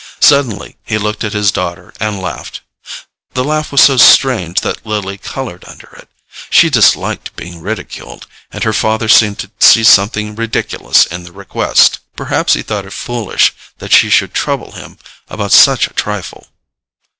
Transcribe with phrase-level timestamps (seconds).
[0.19, 2.61] Suddenly he looked at his daughter and laughed.
[3.35, 6.09] The laugh was so strange that Lily coloured under it:
[6.49, 11.99] she disliked being ridiculed, and her father seemed to see something ridiculous in the request.
[12.15, 14.97] Perhaps he thought it foolish that she should trouble him
[15.29, 16.47] about such a trifle.